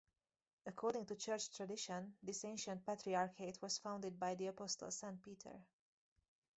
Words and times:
According 0.65 1.05
to 1.05 1.15
church 1.15 1.55
tradition, 1.55 2.15
this 2.23 2.43
ancient 2.43 2.83
Patriarchate 2.87 3.61
was 3.61 3.77
founded 3.77 4.19
by 4.19 4.33
the 4.33 4.47
Apostle 4.47 4.89
Saint 4.89 5.21
Peter. 5.21 5.61